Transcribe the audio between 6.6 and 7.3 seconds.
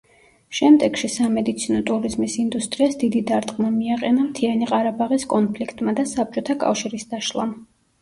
კავშირის